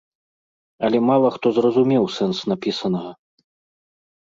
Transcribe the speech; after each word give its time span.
Але 0.87 1.01
мала 1.09 1.27
хто 1.35 1.47
зразумеў 1.59 2.03
сэнс 2.17 2.37
напісанага. 2.55 3.11